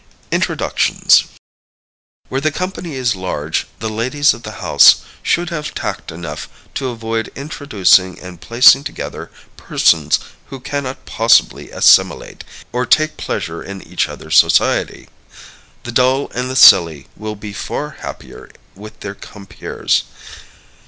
Introductions. 0.31 1.25
Where 2.27 2.41
the 2.41 2.51
company 2.51 2.95
is 2.95 3.15
large, 3.15 3.67
the 3.77 3.87
ladies 3.87 4.33
of 4.33 4.41
the 4.41 4.53
house 4.53 5.01
should 5.21 5.51
have 5.51 5.75
tact 5.75 6.11
enough 6.11 6.49
to 6.73 6.89
avoid 6.89 7.31
introducing 7.35 8.17
and 8.19 8.41
placing 8.41 8.83
together 8.83 9.29
persons 9.57 10.17
who 10.47 10.59
cannot 10.59 11.05
possibly 11.05 11.69
assimilate, 11.69 12.43
or 12.71 12.87
take 12.87 13.15
pleasure 13.15 13.61
in 13.61 13.79
each 13.83 14.09
other's 14.09 14.39
society. 14.39 15.07
The 15.83 15.91
dull 15.91 16.31
and 16.33 16.49
the 16.49 16.55
silly 16.55 17.07
will 17.15 17.35
be 17.35 17.53
far 17.53 17.91
happier 18.01 18.49
with 18.73 19.01
their 19.01 19.13
compeers. 19.13 20.05